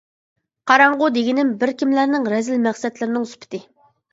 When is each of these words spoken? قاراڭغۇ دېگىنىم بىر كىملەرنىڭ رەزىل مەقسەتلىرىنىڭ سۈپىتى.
قاراڭغۇ 0.71 1.09
دېگىنىم 1.17 1.51
بىر 1.65 1.73
كىملەرنىڭ 1.83 2.25
رەزىل 2.35 2.59
مەقسەتلىرىنىڭ 2.67 3.29
سۈپىتى. 3.35 3.65